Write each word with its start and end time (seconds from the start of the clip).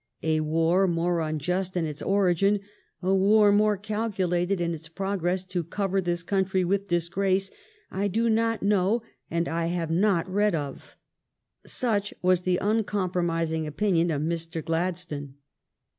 "A 0.23 0.39
war 0.39 0.87
more 0.87 1.19
unjust 1.19 1.77
in 1.77 1.85
its 1.85 2.01
origin, 2.01 2.59
a 3.03 3.13
war 3.13 3.51
^^^»^g 3.51 3.53
^ 3.53 3.55
more 3.57 3.77
calculated 3.77 4.59
in 4.59 4.73
its 4.73 4.87
progress 4.89 5.43
to 5.43 5.63
cover 5.63 6.01
this 6.01 6.23
country 6.23 6.63
with 6.65 6.87
disgrace, 6.87 7.51
I 7.91 8.07
do 8.07 8.27
not 8.27 8.63
know 8.63 9.03
and 9.29 9.47
I 9.47 9.67
have 9.67 9.91
not 9.91 10.27
read 10.27 10.55
of"— 10.55 10.95
such 11.67 12.15
was 12.23 12.41
the 12.41 12.57
uncompromis 12.63 13.51
ing 13.53 13.67
opinion 13.67 14.09
of 14.09 14.23
Mr. 14.23 14.65
Gladstone. 14.65 15.35